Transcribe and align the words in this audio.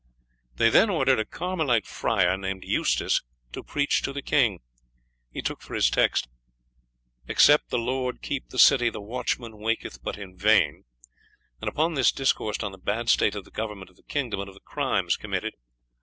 They 0.55 0.71
then 0.71 0.89
ordered 0.89 1.19
a 1.19 1.25
Carmelite 1.25 1.85
friar, 1.85 2.35
named 2.35 2.63
Eustace, 2.65 3.21
to 3.51 3.63
preach 3.63 4.01
to 4.01 4.11
the 4.11 4.23
king. 4.23 4.59
He 5.31 5.43
took 5.43 5.61
for 5.61 5.75
his 5.75 5.91
text, 5.91 6.27
"Except 7.27 7.69
the 7.69 7.77
Lord 7.77 8.23
keep 8.23 8.49
the 8.49 8.57
city, 8.57 8.89
the 8.89 8.99
watchman 8.99 9.59
waketh 9.59 10.01
but 10.01 10.17
in 10.17 10.35
vain," 10.35 10.85
and 11.61 11.69
upon 11.69 11.93
this 11.93 12.11
discoursed 12.11 12.63
on 12.63 12.71
the 12.71 12.79
bad 12.79 13.09
state 13.09 13.35
of 13.35 13.45
the 13.45 13.51
government 13.51 13.91
of 13.91 13.95
the 13.95 14.01
kingdom, 14.01 14.39
and 14.39 14.49
of 14.49 14.55
the 14.55 14.61
crimes 14.61 15.17
committed. 15.17 15.53